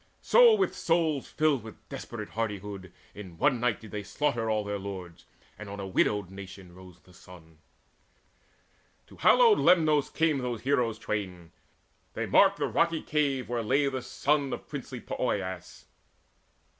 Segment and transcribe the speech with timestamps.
[0.23, 4.79] So with souls filled with desperate hardihood In one night did they slaughter all their
[4.79, 5.25] lords;
[5.59, 7.59] And on a widowed nation rose the sun.
[9.05, 11.51] To hallowed Lemnos came those heroes twain;
[12.15, 15.85] They marked the rocky cave where lay the son Of princely Poeas.